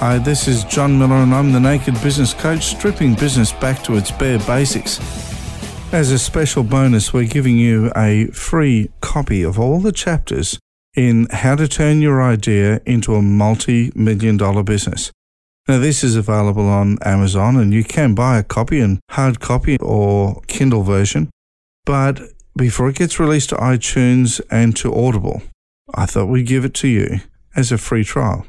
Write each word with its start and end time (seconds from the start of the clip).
Hi, 0.00 0.16
this 0.16 0.46
is 0.46 0.62
John 0.62 0.96
Miller, 0.96 1.16
and 1.16 1.34
I'm 1.34 1.50
the 1.50 1.58
Naked 1.58 2.00
Business 2.04 2.32
Coach, 2.32 2.66
stripping 2.66 3.16
business 3.16 3.50
back 3.50 3.82
to 3.82 3.96
its 3.96 4.12
bare 4.12 4.38
basics. 4.38 5.00
As 5.92 6.12
a 6.12 6.20
special 6.20 6.62
bonus, 6.62 7.12
we're 7.12 7.26
giving 7.26 7.56
you 7.56 7.90
a 7.96 8.26
free 8.26 8.90
copy 9.00 9.42
of 9.42 9.58
all 9.58 9.80
the 9.80 9.90
chapters 9.90 10.56
in 10.94 11.26
How 11.32 11.56
to 11.56 11.66
Turn 11.66 12.00
Your 12.00 12.22
Idea 12.22 12.80
into 12.86 13.16
a 13.16 13.22
Multi 13.22 13.90
Million 13.96 14.36
Dollar 14.36 14.62
Business. 14.62 15.10
Now, 15.66 15.80
this 15.80 16.04
is 16.04 16.14
available 16.14 16.68
on 16.68 16.98
Amazon, 17.02 17.56
and 17.56 17.74
you 17.74 17.82
can 17.82 18.14
buy 18.14 18.38
a 18.38 18.44
copy 18.44 18.78
in 18.78 19.00
hard 19.10 19.40
copy 19.40 19.78
or 19.80 20.42
Kindle 20.46 20.84
version. 20.84 21.28
But 21.84 22.20
before 22.56 22.88
it 22.88 22.94
gets 22.94 23.18
released 23.18 23.48
to 23.48 23.56
iTunes 23.56 24.40
and 24.48 24.76
to 24.76 24.94
Audible, 24.94 25.42
I 25.92 26.06
thought 26.06 26.26
we'd 26.26 26.46
give 26.46 26.64
it 26.64 26.74
to 26.74 26.86
you 26.86 27.18
as 27.56 27.72
a 27.72 27.78
free 27.78 28.04
trial. 28.04 28.46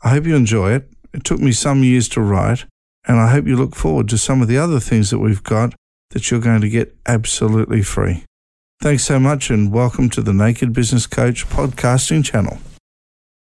I 0.00 0.10
hope 0.10 0.26
you 0.26 0.36
enjoy 0.36 0.74
it. 0.74 0.88
It 1.12 1.24
took 1.24 1.40
me 1.40 1.50
some 1.50 1.82
years 1.82 2.08
to 2.10 2.20
write, 2.20 2.66
and 3.08 3.18
I 3.18 3.32
hope 3.32 3.48
you 3.48 3.56
look 3.56 3.74
forward 3.74 4.08
to 4.10 4.18
some 4.18 4.40
of 4.40 4.46
the 4.46 4.56
other 4.56 4.78
things 4.78 5.10
that 5.10 5.18
we've 5.18 5.42
got 5.42 5.74
that 6.10 6.30
you're 6.30 6.38
going 6.38 6.60
to 6.60 6.68
get 6.68 6.96
absolutely 7.06 7.82
free. 7.82 8.24
Thanks 8.80 9.02
so 9.02 9.18
much, 9.18 9.50
and 9.50 9.72
welcome 9.72 10.08
to 10.10 10.22
the 10.22 10.32
Naked 10.32 10.72
Business 10.72 11.08
Coach 11.08 11.48
podcasting 11.48 12.24
channel. 12.24 12.58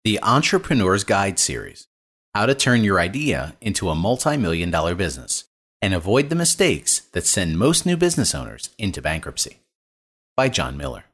The 0.02 0.18
Entrepreneur's 0.22 1.04
Guide 1.04 1.38
Series 1.38 1.88
How 2.34 2.46
to 2.46 2.54
Turn 2.54 2.84
Your 2.84 3.00
Idea 3.00 3.54
into 3.60 3.90
a 3.90 3.94
Multi 3.94 4.38
Million 4.38 4.70
Dollar 4.70 4.94
Business 4.94 5.44
and 5.82 5.92
Avoid 5.92 6.30
the 6.30 6.36
Mistakes 6.36 7.00
That 7.12 7.26
Send 7.26 7.58
Most 7.58 7.84
New 7.84 7.98
Business 7.98 8.34
Owners 8.34 8.70
into 8.78 9.02
Bankruptcy 9.02 9.58
by 10.36 10.48
John 10.48 10.78
Miller. 10.78 11.04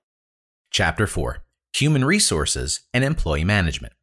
Chapter 0.71 1.09
4 1.09 1.39
Human 1.75 2.05
Resources 2.05 2.83
and 2.95 3.03
Employee 3.03 3.43
Management. 3.43 3.95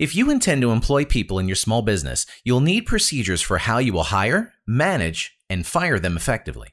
If 0.00 0.16
you 0.16 0.30
intend 0.30 0.62
to 0.62 0.70
employ 0.70 1.04
people 1.04 1.38
in 1.38 1.46
your 1.46 1.56
small 1.56 1.82
business, 1.82 2.24
you'll 2.42 2.62
need 2.62 2.86
procedures 2.86 3.42
for 3.42 3.58
how 3.58 3.76
you 3.76 3.92
will 3.92 4.04
hire, 4.04 4.54
manage, 4.66 5.36
and 5.50 5.66
fire 5.66 5.98
them 5.98 6.16
effectively. 6.16 6.68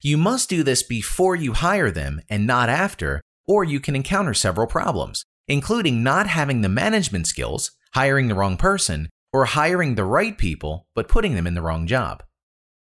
You 0.00 0.16
must 0.16 0.48
do 0.48 0.62
this 0.62 0.84
before 0.84 1.34
you 1.34 1.54
hire 1.54 1.90
them 1.90 2.20
and 2.30 2.46
not 2.46 2.68
after, 2.68 3.22
or 3.44 3.64
you 3.64 3.80
can 3.80 3.96
encounter 3.96 4.34
several 4.34 4.68
problems, 4.68 5.24
including 5.48 6.04
not 6.04 6.28
having 6.28 6.60
the 6.60 6.68
management 6.68 7.26
skills, 7.26 7.72
hiring 7.94 8.28
the 8.28 8.36
wrong 8.36 8.56
person, 8.56 9.08
or 9.32 9.46
hiring 9.46 9.96
the 9.96 10.04
right 10.04 10.38
people 10.38 10.86
but 10.94 11.08
putting 11.08 11.34
them 11.34 11.48
in 11.48 11.54
the 11.54 11.62
wrong 11.62 11.88
job. 11.88 12.22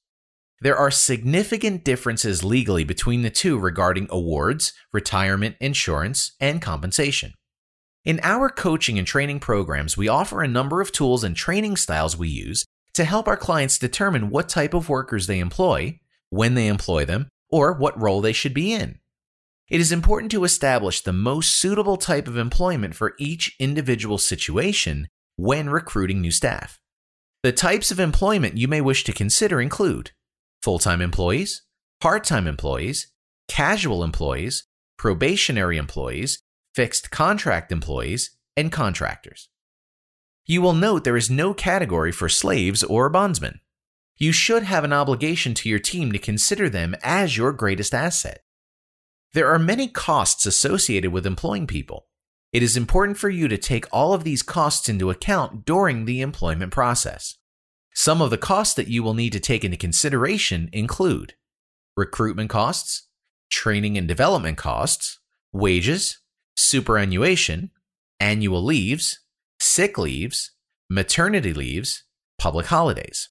There 0.63 0.77
are 0.77 0.91
significant 0.91 1.85
differences 1.85 2.45
legally 2.45 2.85
between 2.85 3.23
the 3.23 3.31
two 3.31 3.59
regarding 3.59 4.09
awards, 4.11 4.75
retirement, 4.93 5.57
insurance, 5.59 6.33
and 6.39 6.61
compensation. 6.61 7.33
In 8.05 8.21
our 8.23 8.51
coaching 8.51 8.99
and 8.99 9.07
training 9.07 9.41
programs, 9.41 9.97
we 9.97 10.09
offer 10.09 10.43
a 10.43 10.49
number 10.49 10.83
of 10.83 10.93
tools 10.93 11.25
and 11.25 11.35
training 11.35 11.77
styles 11.77 12.17
we 12.17 12.29
use 12.29 12.67
to 12.93 13.05
help 13.05 13.27
our 13.27 13.37
clients 13.37 13.79
determine 13.79 14.29
what 14.29 14.49
type 14.51 14.75
of 14.75 14.89
workers 14.91 15.27
they 15.27 15.39
employ, 15.39 15.99
when 16.29 16.55
they 16.55 16.67
employ 16.67 17.07
them, 17.07 17.29
or 17.51 17.73
what 17.73 18.01
role 18.01 18.21
they 18.21 18.33
should 18.33 18.55
be 18.55 18.73
in. 18.73 18.99
It 19.71 19.81
is 19.81 19.93
important 19.93 20.31
to 20.33 20.45
establish 20.45 21.01
the 21.01 21.13
most 21.13 21.57
suitable 21.57 21.97
type 21.97 22.29
of 22.29 22.37
employment 22.37 22.95
for 22.95 23.15
each 23.19 23.55
individual 23.59 24.19
situation 24.19 25.09
when 25.37 25.71
recruiting 25.71 26.21
new 26.21 26.33
staff. 26.33 26.81
The 27.43 27.53
types 27.53 27.91
of 27.91 28.01
employment 28.01 28.59
you 28.59 28.69
may 28.69 28.83
wish 28.83 29.05
to 29.05 29.13
consider 29.13 29.61
include 29.61 30.11
full 30.63 30.79
time 30.79 31.01
employees, 31.01 31.63
part 32.01 32.25
time 32.25 32.47
employees, 32.47 33.13
casual 33.49 34.05
employees, 34.05 34.65
probationary 34.99 35.77
employees, 35.77 36.43
fixed 36.75 37.11
contract 37.11 37.73
employees, 37.73 38.37
and 38.57 38.71
contractors. 38.71 39.49
You 40.47 40.63
will 40.63 40.75
note 40.75 41.05
there 41.05 41.17
is 41.17 41.31
no 41.31 41.55
category 41.55 42.13
for 42.13 42.29
slaves 42.29 42.83
or 42.83 43.09
bondsmen. 43.09 43.61
You 44.17 44.33
should 44.33 44.65
have 44.65 44.85
an 44.85 44.93
obligation 44.93 45.55
to 45.55 45.69
your 45.69 45.79
team 45.79 46.13
to 46.13 46.19
consider 46.19 46.69
them 46.69 46.95
as 47.03 47.37
your 47.37 47.53
greatest 47.53 47.95
asset. 47.95 48.43
There 49.33 49.49
are 49.49 49.59
many 49.59 49.89
costs 49.89 50.45
associated 50.45 51.13
with 51.13 51.27
employing 51.27 51.67
people. 51.67 52.07
It 52.53 52.63
is 52.63 52.77
important 52.77 53.17
for 53.17 53.31
you 53.31 53.47
to 53.49 53.57
take 53.57 53.87
all 53.93 54.13
of 54.13 54.25
these 54.25 54.43
costs 54.43 54.89
into 54.89 55.09
account 55.09 55.65
during 55.65 56.05
the 56.05 56.21
employment 56.21 56.73
process. 56.73 57.37
Some 57.95 58.23
of 58.23 58.31
the 58.31 58.39
costs 58.39 58.75
that 58.75 58.89
you 58.89 59.03
will 59.03 59.15
need 59.15 59.33
to 59.33 59.41
take 59.41 59.65
into 59.65 59.77
consideration 59.77 60.69
include 60.73 61.35
recruitment 61.97 62.51
costs, 62.51 63.09
training 63.51 63.99
and 63.99 64.07
development 64.07 64.57
costs, 64.57 65.19
wages, 65.53 66.19
superannuation, 66.57 67.71
annual 68.21 68.63
leaves, 68.63 69.21
sick 69.59 69.99
leaves, 69.99 70.53
maternity 70.89 71.53
leaves, 71.53 72.05
public 72.39 72.67
holidays. 72.67 73.29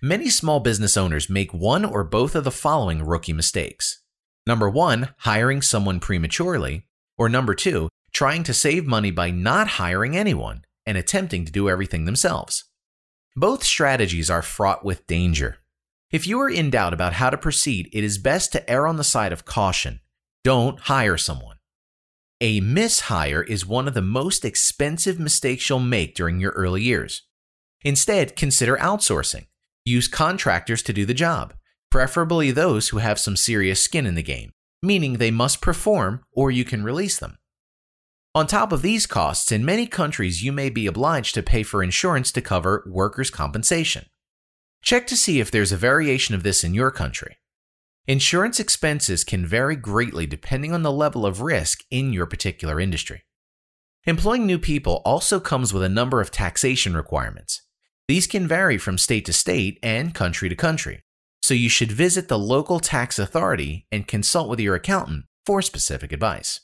Many 0.00 0.30
small 0.30 0.60
business 0.60 0.96
owners 0.96 1.28
make 1.28 1.52
one 1.52 1.84
or 1.84 2.04
both 2.04 2.36
of 2.36 2.44
the 2.44 2.52
following 2.52 3.02
rookie 3.02 3.32
mistakes. 3.32 4.00
Number 4.46 4.70
one, 4.70 5.10
hiring 5.18 5.60
someone 5.60 5.98
prematurely, 5.98 6.86
or 7.16 7.28
number 7.28 7.54
two, 7.54 7.88
trying 8.12 8.44
to 8.44 8.54
save 8.54 8.86
money 8.86 9.10
by 9.10 9.30
not 9.30 9.66
hiring 9.66 10.16
anyone 10.16 10.62
and 10.86 10.96
attempting 10.96 11.44
to 11.44 11.52
do 11.52 11.68
everything 11.68 12.04
themselves. 12.04 12.64
Both 13.38 13.62
strategies 13.62 14.30
are 14.30 14.42
fraught 14.42 14.84
with 14.84 15.06
danger. 15.06 15.58
If 16.10 16.26
you 16.26 16.40
are 16.40 16.50
in 16.50 16.70
doubt 16.70 16.92
about 16.92 17.12
how 17.12 17.30
to 17.30 17.38
proceed, 17.38 17.88
it 17.92 18.02
is 18.02 18.18
best 18.18 18.50
to 18.50 18.68
err 18.68 18.84
on 18.84 18.96
the 18.96 19.04
side 19.04 19.32
of 19.32 19.44
caution. 19.44 20.00
Don't 20.42 20.80
hire 20.80 21.16
someone. 21.16 21.58
A 22.40 22.60
mishire 22.60 23.46
is 23.48 23.64
one 23.64 23.86
of 23.86 23.94
the 23.94 24.02
most 24.02 24.44
expensive 24.44 25.20
mistakes 25.20 25.68
you'll 25.68 25.78
make 25.78 26.16
during 26.16 26.40
your 26.40 26.50
early 26.50 26.82
years. 26.82 27.28
Instead, 27.82 28.34
consider 28.34 28.76
outsourcing. 28.78 29.46
Use 29.84 30.08
contractors 30.08 30.82
to 30.82 30.92
do 30.92 31.06
the 31.06 31.14
job, 31.14 31.54
preferably 31.92 32.50
those 32.50 32.88
who 32.88 32.98
have 32.98 33.20
some 33.20 33.36
serious 33.36 33.80
skin 33.80 34.04
in 34.04 34.16
the 34.16 34.22
game, 34.24 34.50
meaning 34.82 35.12
they 35.12 35.30
must 35.30 35.60
perform 35.60 36.24
or 36.32 36.50
you 36.50 36.64
can 36.64 36.82
release 36.82 37.20
them. 37.20 37.37
On 38.34 38.46
top 38.46 38.72
of 38.72 38.82
these 38.82 39.06
costs, 39.06 39.50
in 39.50 39.64
many 39.64 39.86
countries, 39.86 40.42
you 40.42 40.52
may 40.52 40.68
be 40.68 40.86
obliged 40.86 41.34
to 41.34 41.42
pay 41.42 41.62
for 41.62 41.82
insurance 41.82 42.30
to 42.32 42.42
cover 42.42 42.84
workers' 42.86 43.30
compensation. 43.30 44.06
Check 44.82 45.06
to 45.08 45.16
see 45.16 45.40
if 45.40 45.50
there's 45.50 45.72
a 45.72 45.76
variation 45.76 46.34
of 46.34 46.42
this 46.42 46.62
in 46.62 46.74
your 46.74 46.90
country. 46.90 47.38
Insurance 48.06 48.60
expenses 48.60 49.24
can 49.24 49.44
vary 49.44 49.76
greatly 49.76 50.26
depending 50.26 50.72
on 50.72 50.82
the 50.82 50.92
level 50.92 51.26
of 51.26 51.40
risk 51.40 51.84
in 51.90 52.12
your 52.12 52.26
particular 52.26 52.78
industry. 52.80 53.24
Employing 54.04 54.46
new 54.46 54.58
people 54.58 55.02
also 55.04 55.40
comes 55.40 55.74
with 55.74 55.82
a 55.82 55.88
number 55.88 56.20
of 56.20 56.30
taxation 56.30 56.96
requirements. 56.96 57.62
These 58.06 58.26
can 58.26 58.46
vary 58.46 58.78
from 58.78 58.96
state 58.96 59.26
to 59.26 59.32
state 59.32 59.78
and 59.82 60.14
country 60.14 60.48
to 60.48 60.54
country, 60.54 61.02
so 61.42 61.52
you 61.54 61.68
should 61.68 61.92
visit 61.92 62.28
the 62.28 62.38
local 62.38 62.80
tax 62.80 63.18
authority 63.18 63.86
and 63.92 64.08
consult 64.08 64.48
with 64.48 64.60
your 64.60 64.74
accountant 64.74 65.26
for 65.44 65.60
specific 65.60 66.12
advice. 66.12 66.60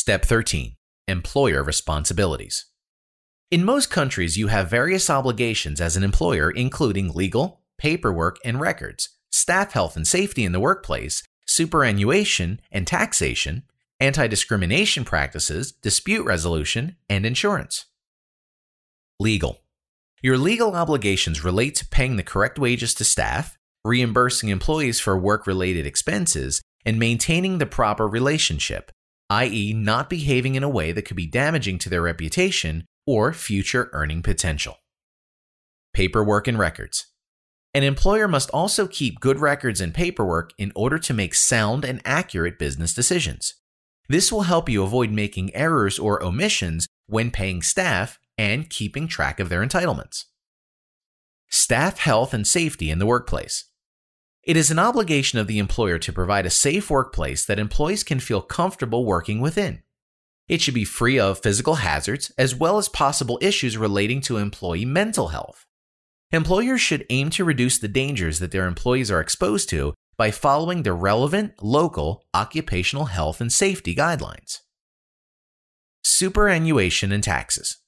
Step 0.00 0.24
13 0.24 0.76
Employer 1.08 1.64
Responsibilities. 1.64 2.66
In 3.50 3.64
most 3.64 3.90
countries, 3.90 4.36
you 4.36 4.46
have 4.46 4.70
various 4.70 5.10
obligations 5.10 5.80
as 5.80 5.96
an 5.96 6.04
employer, 6.04 6.52
including 6.52 7.12
legal, 7.12 7.62
paperwork, 7.78 8.38
and 8.44 8.60
records, 8.60 9.08
staff 9.32 9.72
health 9.72 9.96
and 9.96 10.06
safety 10.06 10.44
in 10.44 10.52
the 10.52 10.60
workplace, 10.60 11.24
superannuation 11.48 12.60
and 12.70 12.86
taxation, 12.86 13.64
anti 13.98 14.28
discrimination 14.28 15.04
practices, 15.04 15.72
dispute 15.72 16.24
resolution, 16.24 16.94
and 17.08 17.26
insurance. 17.26 17.86
Legal. 19.18 19.62
Your 20.22 20.38
legal 20.38 20.76
obligations 20.76 21.42
relate 21.42 21.74
to 21.74 21.84
paying 21.84 22.14
the 22.14 22.22
correct 22.22 22.56
wages 22.56 22.94
to 22.94 23.04
staff, 23.04 23.58
reimbursing 23.84 24.48
employees 24.48 25.00
for 25.00 25.18
work 25.18 25.44
related 25.44 25.86
expenses, 25.86 26.62
and 26.86 27.00
maintaining 27.00 27.58
the 27.58 27.66
proper 27.66 28.06
relationship, 28.06 28.92
i.e., 29.30 29.72
not 29.72 30.10
behaving 30.10 30.54
in 30.54 30.62
a 30.62 30.68
way 30.68 30.92
that 30.92 31.02
could 31.02 31.16
be 31.16 31.26
damaging 31.26 31.78
to 31.78 31.88
their 31.88 32.02
reputation 32.02 32.84
or 33.06 33.32
future 33.32 33.90
earning 33.92 34.22
potential. 34.22 34.78
Paperwork 35.92 36.46
and 36.46 36.58
records. 36.58 37.06
An 37.74 37.82
employer 37.82 38.26
must 38.26 38.50
also 38.50 38.86
keep 38.86 39.20
good 39.20 39.38
records 39.38 39.80
and 39.80 39.94
paperwork 39.94 40.52
in 40.58 40.72
order 40.74 40.98
to 40.98 41.14
make 41.14 41.34
sound 41.34 41.84
and 41.84 42.00
accurate 42.04 42.58
business 42.58 42.94
decisions. 42.94 43.54
This 44.08 44.32
will 44.32 44.42
help 44.42 44.68
you 44.68 44.82
avoid 44.82 45.10
making 45.10 45.54
errors 45.54 45.98
or 45.98 46.22
omissions 46.22 46.86
when 47.06 47.30
paying 47.30 47.62
staff 47.62 48.18
and 48.38 48.70
keeping 48.70 49.06
track 49.06 49.38
of 49.38 49.48
their 49.48 49.64
entitlements. 49.64 50.24
Staff 51.50 51.98
health 51.98 52.32
and 52.32 52.46
safety 52.46 52.90
in 52.90 52.98
the 52.98 53.06
workplace. 53.06 53.64
It 54.42 54.56
is 54.56 54.70
an 54.70 54.78
obligation 54.78 55.38
of 55.38 55.46
the 55.46 55.58
employer 55.58 55.98
to 55.98 56.12
provide 56.12 56.46
a 56.46 56.50
safe 56.50 56.90
workplace 56.90 57.44
that 57.44 57.58
employees 57.58 58.02
can 58.02 58.20
feel 58.20 58.40
comfortable 58.40 59.04
working 59.04 59.40
within. 59.40 59.82
It 60.48 60.62
should 60.62 60.74
be 60.74 60.84
free 60.84 61.18
of 61.18 61.40
physical 61.40 61.76
hazards 61.76 62.32
as 62.38 62.54
well 62.54 62.78
as 62.78 62.88
possible 62.88 63.38
issues 63.42 63.76
relating 63.76 64.20
to 64.22 64.38
employee 64.38 64.86
mental 64.86 65.28
health. 65.28 65.66
Employers 66.30 66.80
should 66.80 67.06
aim 67.10 67.30
to 67.30 67.44
reduce 67.44 67.78
the 67.78 67.88
dangers 67.88 68.38
that 68.38 68.50
their 68.50 68.66
employees 68.66 69.10
are 69.10 69.20
exposed 69.20 69.68
to 69.70 69.94
by 70.16 70.30
following 70.30 70.82
the 70.82 70.92
relevant 70.92 71.52
local 71.62 72.24
occupational 72.34 73.06
health 73.06 73.40
and 73.40 73.52
safety 73.52 73.94
guidelines. 73.94 74.60
Superannuation 76.02 77.12
and 77.12 77.22
taxes. 77.22 77.78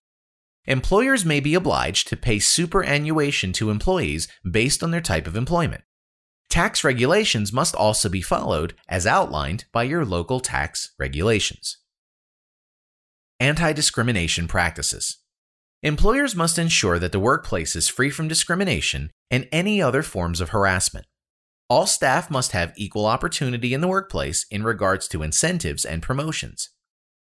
Employers 0.66 1.24
may 1.24 1.40
be 1.40 1.54
obliged 1.54 2.06
to 2.08 2.16
pay 2.16 2.38
superannuation 2.38 3.52
to 3.54 3.70
employees 3.70 4.28
based 4.48 4.82
on 4.82 4.90
their 4.90 5.00
type 5.00 5.26
of 5.26 5.36
employment. 5.36 5.82
Tax 6.50 6.82
regulations 6.82 7.52
must 7.52 7.76
also 7.76 8.08
be 8.08 8.20
followed 8.20 8.74
as 8.88 9.06
outlined 9.06 9.66
by 9.72 9.84
your 9.84 10.04
local 10.04 10.40
tax 10.40 10.92
regulations. 10.98 11.78
Anti 13.38 13.72
discrimination 13.72 14.48
practices. 14.48 15.18
Employers 15.82 16.34
must 16.34 16.58
ensure 16.58 16.98
that 16.98 17.12
the 17.12 17.20
workplace 17.20 17.76
is 17.76 17.88
free 17.88 18.10
from 18.10 18.26
discrimination 18.26 19.10
and 19.30 19.48
any 19.52 19.80
other 19.80 20.02
forms 20.02 20.40
of 20.40 20.50
harassment. 20.50 21.06
All 21.68 21.86
staff 21.86 22.30
must 22.30 22.50
have 22.50 22.74
equal 22.76 23.06
opportunity 23.06 23.72
in 23.72 23.80
the 23.80 23.88
workplace 23.88 24.44
in 24.50 24.64
regards 24.64 25.06
to 25.08 25.22
incentives 25.22 25.84
and 25.84 26.02
promotions. 26.02 26.70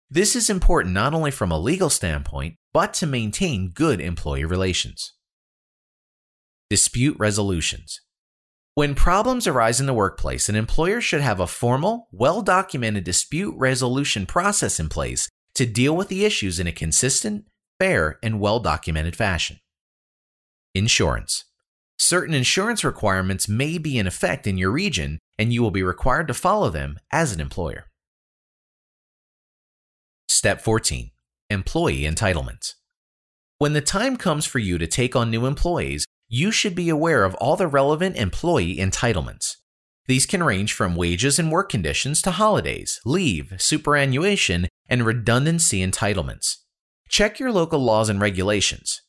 This 0.10 0.38
is 0.38 0.50
important 0.50 0.94
not 0.94 1.14
only 1.14 1.32
from 1.32 1.52
a 1.52 1.60
legal 1.60 1.90
standpoint, 1.90 2.56
but 2.74 2.94
to 2.96 3.06
maintain 3.06 3.72
good 3.72 4.00
employee 4.00 4.46
relations. 4.46 5.14
Dispute 6.70 7.18
resolutions. 7.20 8.00
When 8.78 8.94
problems 8.94 9.48
arise 9.48 9.80
in 9.80 9.88
the 9.88 9.94
workplace, 9.96 10.50
an 10.50 10.56
employer 10.56 11.02
should 11.02 11.22
have 11.22 11.40
a 11.40 11.48
formal, 11.48 12.08
well 12.12 12.44
documented 12.44 13.06
dispute 13.06 13.56
resolution 13.58 14.28
process 14.28 14.80
in 14.80 14.88
place 14.88 15.28
to 15.56 15.66
deal 15.66 15.98
with 15.98 16.10
the 16.10 16.26
issues 16.26 16.60
in 16.60 16.68
a 16.68 16.72
consistent, 16.72 17.48
fair, 17.80 18.20
and 18.22 18.40
well 18.40 18.60
documented 18.60 19.16
fashion. 19.16 19.58
Insurance. 20.76 21.46
Certain 21.98 22.36
insurance 22.36 22.84
requirements 22.84 23.50
may 23.50 23.80
be 23.80 23.98
in 23.98 24.06
effect 24.06 24.46
in 24.46 24.60
your 24.60 24.70
region, 24.70 25.18
and 25.40 25.52
you 25.52 25.64
will 25.64 25.72
be 25.72 25.82
required 25.82 26.28
to 26.28 26.36
follow 26.36 26.70
them 26.70 27.00
as 27.12 27.34
an 27.34 27.42
employer. 27.42 27.88
Step 30.30 30.62
14 30.62 31.10
Employee 31.50 32.02
Entitlements. 32.02 32.76
When 33.58 33.74
the 33.74 33.82
time 33.82 34.18
comes 34.18 34.46
for 34.46 34.60
you 34.60 34.78
to 34.78 34.86
take 34.86 35.16
on 35.16 35.32
new 35.32 35.48
employees, 35.48 36.06
you 36.30 36.52
should 36.52 36.76
be 36.76 36.90
aware 36.90 37.24
of 37.24 37.36
all 37.36 37.56
the 37.56 37.68
relevant 37.68 38.16
employee 38.18 38.78
entitlements. 38.78 39.56
These 40.08 40.26
can 40.26 40.44
range 40.44 40.74
from 40.74 40.96
wages 40.96 41.38
and 41.40 41.52
work 41.52 41.70
conditions 41.70 42.22
to 42.22 42.32
holidays, 42.32 43.00
leave, 43.06 43.54
superannuation, 43.58 44.68
and 44.90 45.06
redundancy 45.06 45.86
entitlements. 45.86 46.58
Check 47.10 47.40
your 47.40 47.52
local 47.52 47.80
laws 47.80 48.10
and 48.10 48.20
regulations. 48.20 49.02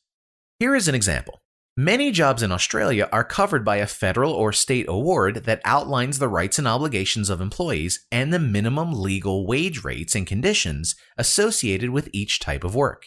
Here 0.59 0.75
is 0.75 0.87
an 0.87 0.95
example. 0.95 1.39
Many 1.77 2.11
jobs 2.11 2.43
in 2.43 2.51
Australia 2.51 3.07
are 3.13 3.23
covered 3.23 3.63
by 3.63 3.77
a 3.77 3.87
federal 3.87 4.33
or 4.33 4.51
state 4.51 4.85
award 4.89 5.45
that 5.45 5.61
outlines 5.63 6.19
the 6.19 6.27
rights 6.27 6.59
and 6.59 6.67
obligations 6.67 7.29
of 7.29 7.39
employees 7.39 8.05
and 8.11 8.33
the 8.33 8.39
minimum 8.39 8.91
legal 8.91 9.47
wage 9.47 9.85
rates 9.85 10.15
and 10.15 10.27
conditions 10.27 10.95
associated 11.17 11.91
with 11.91 12.09
each 12.11 12.39
type 12.39 12.65
of 12.65 12.75
work. 12.75 13.05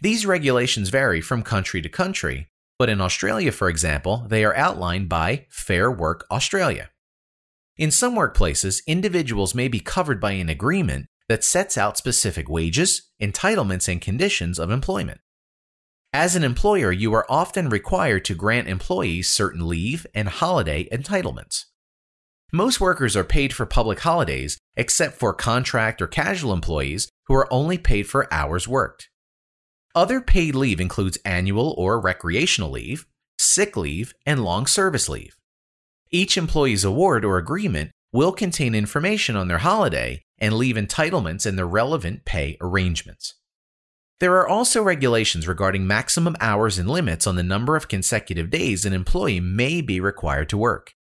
These 0.00 0.26
regulations 0.26 0.90
vary 0.90 1.20
from 1.20 1.42
country 1.42 1.82
to 1.82 1.88
country, 1.88 2.48
but 2.78 2.88
in 2.88 3.00
Australia, 3.00 3.50
for 3.50 3.68
example, 3.68 4.24
they 4.28 4.44
are 4.44 4.56
outlined 4.56 5.08
by 5.08 5.46
Fair 5.50 5.90
Work 5.90 6.24
Australia. 6.30 6.90
In 7.76 7.90
some 7.90 8.14
workplaces, 8.14 8.80
individuals 8.86 9.54
may 9.54 9.68
be 9.68 9.80
covered 9.80 10.20
by 10.20 10.32
an 10.32 10.48
agreement 10.48 11.06
that 11.28 11.44
sets 11.44 11.76
out 11.76 11.98
specific 11.98 12.48
wages, 12.48 13.10
entitlements, 13.20 13.88
and 13.88 14.00
conditions 14.00 14.58
of 14.58 14.70
employment. 14.70 15.20
As 16.12 16.34
an 16.34 16.42
employer, 16.42 16.90
you 16.90 17.12
are 17.14 17.26
often 17.28 17.68
required 17.68 18.24
to 18.24 18.34
grant 18.34 18.66
employees 18.66 19.28
certain 19.28 19.68
leave 19.68 20.06
and 20.14 20.28
holiday 20.28 20.88
entitlements. 20.90 21.66
Most 22.50 22.80
workers 22.80 23.14
are 23.14 23.24
paid 23.24 23.52
for 23.52 23.66
public 23.66 24.00
holidays 24.00 24.58
except 24.74 25.18
for 25.18 25.34
contract 25.34 26.00
or 26.00 26.06
casual 26.06 26.54
employees 26.54 27.10
who 27.26 27.34
are 27.34 27.52
only 27.52 27.76
paid 27.76 28.08
for 28.08 28.32
hours 28.32 28.66
worked. 28.66 29.10
Other 29.94 30.20
paid 30.20 30.54
leave 30.54 30.80
includes 30.80 31.18
annual 31.24 31.74
or 31.76 32.00
recreational 32.00 32.70
leave, 32.70 33.06
sick 33.38 33.76
leave, 33.76 34.14
and 34.26 34.44
long 34.44 34.66
service 34.66 35.08
leave. 35.08 35.36
Each 36.10 36.36
employee's 36.36 36.84
award 36.84 37.24
or 37.24 37.38
agreement 37.38 37.90
will 38.12 38.32
contain 38.32 38.74
information 38.74 39.36
on 39.36 39.48
their 39.48 39.58
holiday 39.58 40.22
and 40.38 40.54
leave 40.54 40.76
entitlements 40.76 41.44
and 41.44 41.58
the 41.58 41.66
relevant 41.66 42.24
pay 42.24 42.56
arrangements. 42.60 43.34
There 44.20 44.34
are 44.36 44.48
also 44.48 44.82
regulations 44.82 45.46
regarding 45.46 45.86
maximum 45.86 46.36
hours 46.40 46.78
and 46.78 46.88
limits 46.88 47.26
on 47.26 47.36
the 47.36 47.42
number 47.42 47.76
of 47.76 47.88
consecutive 47.88 48.50
days 48.50 48.84
an 48.84 48.92
employee 48.92 49.40
may 49.40 49.80
be 49.80 50.00
required 50.00 50.48
to 50.48 50.56
work. 50.56 50.94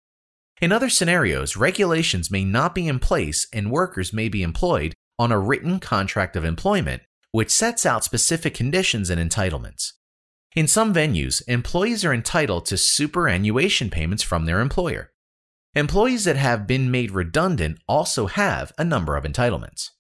In 0.61 0.73
other 0.73 0.91
scenarios, 0.91 1.57
regulations 1.57 2.31
may 2.31 2.45
not 2.45 2.75
be 2.75 2.89
in 2.89 2.99
place 2.99 3.47
and 3.53 3.71
workers 3.71 4.13
may 4.13 4.29
be 4.29 4.43
employed 4.43 4.95
on 5.19 5.33
a 5.33 5.39
written 5.39 5.81
contract 5.81 6.37
of 6.37 6.45
employment, 6.45 7.03
which 7.37 7.51
sets 7.51 7.85
out 7.85 8.03
specific 8.03 8.55
conditions 8.55 9.11
and 9.11 9.21
entitlements. 9.21 9.93
In 10.55 10.67
some 10.67 10.95
venues, 10.95 11.43
employees 11.47 12.03
are 12.03 12.15
entitled 12.15 12.65
to 12.65 12.79
superannuation 12.79 13.91
payments 13.91 14.23
from 14.23 14.47
their 14.47 14.61
employer. 14.61 15.13
Employees 15.75 16.25
that 16.25 16.37
have 16.37 16.67
been 16.67 16.91
made 16.91 17.11
redundant 17.11 17.79
also 17.87 18.25
have 18.25 18.73
a 18.79 18.85
number 18.85 19.17
of 19.17 19.25
entitlements. 19.25 19.91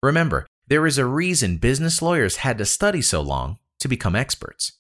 Remember, 0.03 0.47
there 0.67 0.87
is 0.87 0.99
a 0.99 1.07
reason 1.07 1.57
business 1.57 2.03
lawyers 2.03 2.37
had 2.37 2.59
to 2.59 2.67
study 2.67 3.01
so 3.01 3.23
long 3.23 3.57
to 3.81 3.89
become 3.89 4.15
experts. 4.15 4.73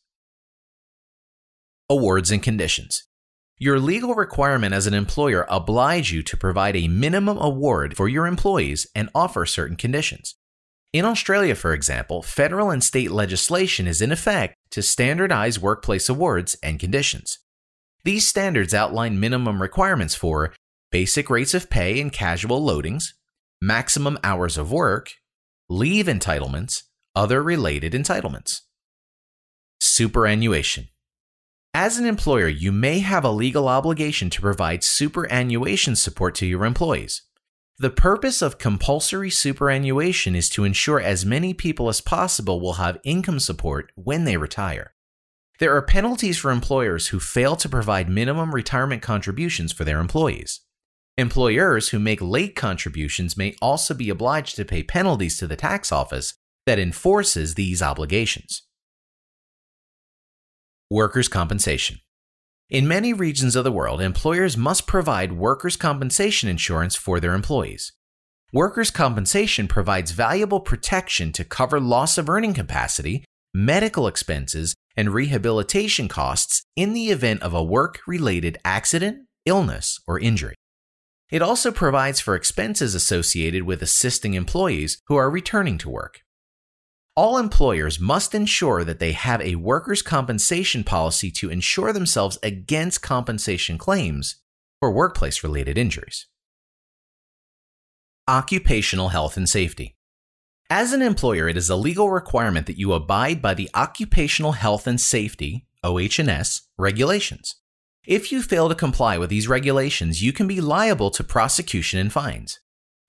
Awards 1.88 2.30
and 2.30 2.42
conditions. 2.42 3.04
Your 3.56 3.80
legal 3.80 4.14
requirement 4.14 4.74
as 4.74 4.86
an 4.86 4.92
employer 4.92 5.46
oblige 5.48 6.12
you 6.12 6.22
to 6.22 6.36
provide 6.36 6.76
a 6.76 6.86
minimum 6.86 7.38
award 7.38 7.96
for 7.96 8.08
your 8.08 8.26
employees 8.26 8.86
and 8.94 9.08
offer 9.14 9.46
certain 9.46 9.76
conditions. 9.76 10.34
In 10.92 11.04
Australia, 11.04 11.54
for 11.54 11.74
example, 11.74 12.22
federal 12.22 12.70
and 12.70 12.82
state 12.82 13.10
legislation 13.10 13.86
is 13.86 14.00
in 14.00 14.10
effect 14.10 14.56
to 14.70 14.80
standardize 14.80 15.60
workplace 15.60 16.08
awards 16.08 16.56
and 16.62 16.80
conditions. 16.80 17.40
These 18.04 18.26
standards 18.26 18.72
outline 18.72 19.20
minimum 19.20 19.60
requirements 19.60 20.14
for 20.14 20.54
basic 20.90 21.28
rates 21.28 21.52
of 21.52 21.68
pay 21.68 22.00
and 22.00 22.10
casual 22.10 22.64
loadings, 22.66 23.12
maximum 23.60 24.18
hours 24.24 24.56
of 24.56 24.72
work, 24.72 25.10
leave 25.68 26.06
entitlements, 26.06 26.84
other 27.14 27.42
related 27.42 27.92
entitlements. 27.92 28.62
Superannuation. 29.80 30.88
As 31.74 31.98
an 31.98 32.06
employer, 32.06 32.48
you 32.48 32.72
may 32.72 33.00
have 33.00 33.24
a 33.24 33.30
legal 33.30 33.68
obligation 33.68 34.30
to 34.30 34.40
provide 34.40 34.82
superannuation 34.82 35.96
support 35.96 36.34
to 36.36 36.46
your 36.46 36.64
employees. 36.64 37.22
The 37.80 37.90
purpose 37.90 38.42
of 38.42 38.58
compulsory 38.58 39.30
superannuation 39.30 40.34
is 40.34 40.48
to 40.50 40.64
ensure 40.64 41.00
as 41.00 41.24
many 41.24 41.54
people 41.54 41.88
as 41.88 42.00
possible 42.00 42.60
will 42.60 42.72
have 42.72 42.98
income 43.04 43.38
support 43.38 43.92
when 43.94 44.24
they 44.24 44.36
retire. 44.36 44.94
There 45.60 45.76
are 45.76 45.82
penalties 45.82 46.38
for 46.38 46.50
employers 46.50 47.08
who 47.08 47.20
fail 47.20 47.54
to 47.54 47.68
provide 47.68 48.08
minimum 48.08 48.52
retirement 48.52 49.00
contributions 49.00 49.72
for 49.72 49.84
their 49.84 50.00
employees. 50.00 50.60
Employers 51.16 51.90
who 51.90 52.00
make 52.00 52.20
late 52.20 52.56
contributions 52.56 53.36
may 53.36 53.54
also 53.62 53.94
be 53.94 54.10
obliged 54.10 54.56
to 54.56 54.64
pay 54.64 54.82
penalties 54.82 55.36
to 55.38 55.46
the 55.46 55.54
tax 55.54 55.92
office 55.92 56.34
that 56.66 56.80
enforces 56.80 57.54
these 57.54 57.80
obligations. 57.80 58.62
Workers' 60.90 61.28
compensation. 61.28 62.00
In 62.70 62.86
many 62.86 63.14
regions 63.14 63.56
of 63.56 63.64
the 63.64 63.72
world, 63.72 64.02
employers 64.02 64.54
must 64.54 64.86
provide 64.86 65.32
workers' 65.32 65.76
compensation 65.76 66.50
insurance 66.50 66.94
for 66.94 67.18
their 67.18 67.32
employees. 67.32 67.92
Workers' 68.52 68.90
compensation 68.90 69.66
provides 69.68 70.10
valuable 70.10 70.60
protection 70.60 71.32
to 71.32 71.44
cover 71.44 71.80
loss 71.80 72.18
of 72.18 72.28
earning 72.28 72.52
capacity, 72.52 73.24
medical 73.54 74.06
expenses, 74.06 74.74
and 74.98 75.14
rehabilitation 75.14 76.08
costs 76.08 76.62
in 76.76 76.92
the 76.92 77.10
event 77.10 77.40
of 77.42 77.54
a 77.54 77.64
work 77.64 78.00
related 78.06 78.58
accident, 78.66 79.20
illness, 79.46 79.98
or 80.06 80.20
injury. 80.20 80.54
It 81.30 81.40
also 81.40 81.72
provides 81.72 82.20
for 82.20 82.34
expenses 82.34 82.94
associated 82.94 83.62
with 83.62 83.80
assisting 83.80 84.34
employees 84.34 85.00
who 85.06 85.16
are 85.16 85.30
returning 85.30 85.78
to 85.78 85.88
work 85.88 86.20
all 87.18 87.36
employers 87.36 87.98
must 87.98 88.32
ensure 88.32 88.84
that 88.84 89.00
they 89.00 89.10
have 89.10 89.40
a 89.40 89.56
workers' 89.56 90.02
compensation 90.02 90.84
policy 90.84 91.32
to 91.32 91.50
insure 91.50 91.92
themselves 91.92 92.38
against 92.44 93.02
compensation 93.02 93.76
claims 93.76 94.36
for 94.78 94.92
workplace 94.92 95.42
related 95.42 95.76
injuries. 95.76 96.26
Occupational 98.28 99.08
health 99.08 99.36
and 99.36 99.48
safety. 99.48 99.96
As 100.70 100.92
an 100.92 101.02
employer, 101.02 101.48
it 101.48 101.56
is 101.56 101.68
a 101.68 101.74
legal 101.74 102.08
requirement 102.08 102.68
that 102.68 102.78
you 102.78 102.92
abide 102.92 103.42
by 103.42 103.52
the 103.52 103.68
Occupational 103.74 104.52
Health 104.52 104.86
and 104.86 105.00
Safety 105.00 105.66
OH&S 105.82 106.68
regulations. 106.78 107.56
If 108.06 108.30
you 108.30 108.42
fail 108.42 108.68
to 108.68 108.76
comply 108.76 109.18
with 109.18 109.28
these 109.28 109.48
regulations, 109.48 110.22
you 110.22 110.32
can 110.32 110.46
be 110.46 110.60
liable 110.60 111.10
to 111.10 111.24
prosecution 111.24 111.98
and 111.98 112.12
fines. 112.12 112.60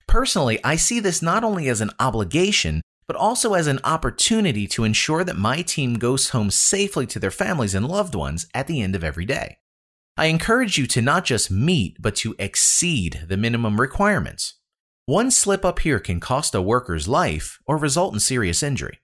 Personally, 0.08 0.58
I 0.64 0.74
see 0.74 0.98
this 0.98 1.22
not 1.22 1.44
only 1.44 1.68
as 1.68 1.80
an 1.80 1.92
obligation, 2.00 2.80
but 3.10 3.16
also 3.16 3.54
as 3.54 3.66
an 3.66 3.80
opportunity 3.82 4.68
to 4.68 4.84
ensure 4.84 5.24
that 5.24 5.36
my 5.36 5.62
team 5.62 5.94
goes 5.94 6.28
home 6.28 6.48
safely 6.48 7.08
to 7.08 7.18
their 7.18 7.32
families 7.32 7.74
and 7.74 7.84
loved 7.84 8.14
ones 8.14 8.46
at 8.54 8.68
the 8.68 8.80
end 8.80 8.94
of 8.94 9.02
every 9.02 9.24
day. 9.24 9.58
I 10.16 10.26
encourage 10.26 10.78
you 10.78 10.86
to 10.86 11.02
not 11.02 11.24
just 11.24 11.50
meet, 11.50 11.96
but 12.00 12.14
to 12.22 12.36
exceed 12.38 13.24
the 13.26 13.36
minimum 13.36 13.80
requirements. 13.80 14.60
One 15.06 15.32
slip 15.32 15.64
up 15.64 15.80
here 15.80 15.98
can 15.98 16.20
cost 16.20 16.54
a 16.54 16.62
worker's 16.62 17.08
life 17.08 17.58
or 17.66 17.76
result 17.76 18.14
in 18.14 18.20
serious 18.20 18.62
injury. 18.62 19.00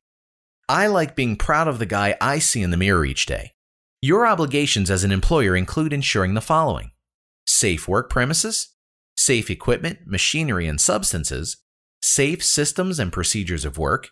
I 0.69 0.87
like 0.87 1.17
being 1.17 1.35
proud 1.35 1.67
of 1.67 1.81
the 1.81 1.85
guy 1.85 2.17
I 2.21 2.39
see 2.39 2.63
in 2.63 2.71
the 2.71 2.77
mirror 2.77 3.05
each 3.05 3.27
day. 3.27 3.55
Your 4.01 4.25
obligations 4.25 4.89
as 4.89 5.03
an 5.03 5.11
employer 5.11 5.57
include 5.57 5.93
ensuring 5.93 6.35
the 6.35 6.41
following 6.41 6.93
safe 7.45 7.89
work 7.89 8.09
premises, 8.09 8.69
safe 9.17 9.51
equipment, 9.51 10.07
machinery, 10.07 10.69
and 10.69 10.81
substances, 10.81 11.57
safe 12.07 12.43
systems 12.43 13.01
and 13.01 13.13
procedures 13.13 13.65
of 13.65 13.79
work, 13.79 14.11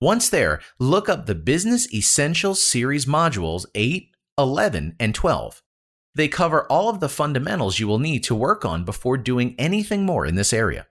Once 0.00 0.28
there, 0.28 0.60
look 0.78 1.08
up 1.08 1.26
the 1.26 1.34
Business 1.34 1.92
Essentials 1.92 2.62
Series 2.62 3.04
modules 3.04 3.66
8, 3.74 4.14
11, 4.38 4.94
and 5.00 5.12
12. 5.12 5.60
They 6.14 6.28
cover 6.28 6.66
all 6.66 6.88
of 6.88 7.00
the 7.00 7.08
fundamentals 7.08 7.80
you 7.80 7.88
will 7.88 7.98
need 7.98 8.22
to 8.24 8.34
work 8.34 8.64
on 8.64 8.84
before 8.84 9.16
doing 9.16 9.56
anything 9.58 10.06
more 10.06 10.24
in 10.24 10.36
this 10.36 10.52
area. 10.52 10.86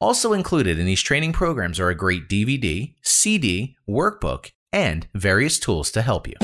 Also 0.00 0.32
included 0.32 0.78
in 0.78 0.86
these 0.86 1.02
training 1.02 1.32
programs 1.32 1.80
are 1.80 1.88
a 1.88 1.96
great 1.96 2.28
DVD, 2.28 2.94
CD, 3.02 3.76
workbook, 3.88 4.52
and 4.72 5.08
various 5.14 5.58
tools 5.58 5.90
to 5.90 6.02
help 6.02 6.28
you. 6.28 6.34